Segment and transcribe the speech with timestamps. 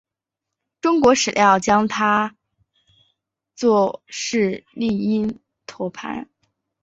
[0.81, 2.35] 中国史料称他
[3.55, 6.27] 作释利因陀盘。